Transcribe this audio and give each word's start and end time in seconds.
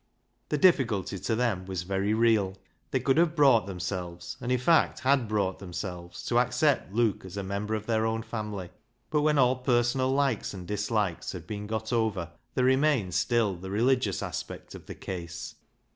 The 0.49 0.57
difficulty 0.57 1.19
to 1.19 1.35
them 1.35 1.67
was 1.67 1.83
very 1.83 2.11
real. 2.15 2.57
They 2.89 2.99
could 2.99 3.17
have 3.17 3.35
brought 3.35 3.67
themselves, 3.67 4.35
and 4.41 4.51
in 4.51 4.57
fact 4.57 5.01
had 5.01 5.27
brought 5.27 5.59
themselves, 5.59 6.23
to 6.25 6.39
accept 6.39 6.91
Luke 6.91 7.23
as 7.23 7.37
a 7.37 7.43
member 7.43 7.75
of 7.75 7.85
their 7.85 8.07
own 8.07 8.23
family, 8.23 8.71
but 9.11 9.21
when 9.21 9.37
all 9.37 9.57
personal 9.57 10.09
likes 10.09 10.55
and 10.55 10.65
dislikes 10.67 11.33
had 11.33 11.45
been 11.45 11.67
<jot 11.67 11.93
over 11.93 12.31
there 12.55 12.65
remained 12.65 13.09
84 13.09 13.09
BECKSIDE 13.09 13.13
LIGHTS 13.13 13.17
still 13.17 13.55
the 13.57 13.69
religious 13.69 14.23
aspect 14.23 14.73
of 14.73 14.87
the 14.87 14.95
case. 14.95 15.53